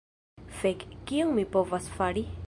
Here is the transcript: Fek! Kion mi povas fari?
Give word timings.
Fek! 0.61 0.85
Kion 1.11 1.33
mi 1.41 1.47
povas 1.57 1.91
fari? 1.99 2.25